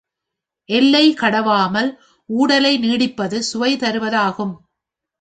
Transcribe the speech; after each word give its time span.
எல்லை 0.69 1.13
கடவாமல் 1.13 1.89
ஊடலை 2.29 2.73
நீட்டிப்பது 2.77 3.39
சுவைதருவது 3.53 4.17
ஆகும். 4.27 4.53